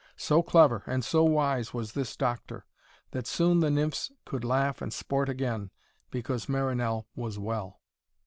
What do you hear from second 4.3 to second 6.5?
laugh and sport again because